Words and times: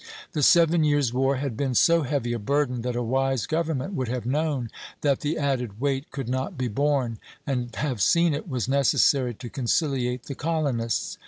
The 0.31 0.41
Seven 0.41 0.83
Years' 0.83 1.13
War 1.13 1.35
had 1.35 1.55
been 1.55 1.75
so 1.75 2.01
heavy 2.01 2.33
a 2.33 2.39
burden 2.39 2.81
that 2.81 2.95
a 2.95 3.03
wise 3.03 3.45
government 3.45 3.93
would 3.93 4.07
have 4.07 4.25
known 4.25 4.71
that 5.01 5.19
the 5.19 5.37
added 5.37 5.79
weight 5.79 6.09
could 6.09 6.27
not 6.27 6.57
be 6.57 6.67
borne, 6.67 7.19
and 7.45 7.69
have 7.75 8.01
seen 8.01 8.33
it 8.33 8.49
was 8.49 8.67
necessary 8.67 9.35
to 9.35 9.47
conciliate 9.47 10.23
the 10.23 10.33
colonists. 10.33 11.19